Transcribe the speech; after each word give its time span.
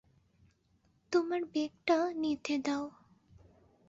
তোমার 1.11 1.41
ব্যাগটা 1.45 1.97
নিতে 2.13 2.55
দাও। 2.65 2.85